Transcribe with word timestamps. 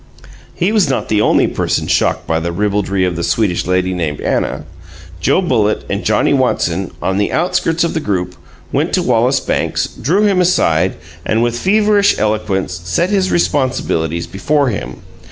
He 0.55 0.71
was 0.71 0.89
not 0.89 1.09
the 1.09 1.21
only 1.21 1.45
person 1.45 1.85
shocked 1.85 2.25
by 2.25 2.39
the 2.39 2.51
ribaldry 2.51 3.05
of 3.05 3.15
the 3.15 3.21
Swedish 3.23 3.67
lady 3.67 3.93
named 3.93 4.19
Anna. 4.19 4.63
Joe 5.19 5.41
Bullitt 5.43 5.83
and 5.91 6.03
Johnnie 6.03 6.33
Watson, 6.33 6.89
on 7.03 7.17
the 7.19 7.31
outskirts 7.31 7.83
of 7.83 7.93
the 7.93 7.99
group, 7.99 8.35
went 8.71 8.93
to 8.93 9.03
Wallace 9.03 9.39
Banks, 9.39 9.85
drew 9.85 10.23
him 10.25 10.41
aside, 10.41 10.95
and, 11.23 11.43
with 11.43 11.55
feverish 11.59 12.17
eloquence, 12.17 12.81
set 12.83 13.11
his 13.11 13.29
responsibilities 13.29 14.25
before 14.25 14.69
him. 14.69 15.03